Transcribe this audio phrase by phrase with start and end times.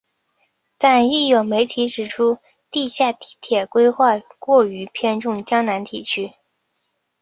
[0.79, 2.39] 但亦有媒体指出
[2.71, 6.31] 地下铁规划过于偏重江南地区。